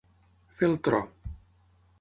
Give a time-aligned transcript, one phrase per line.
[0.61, 1.03] Fer el tro.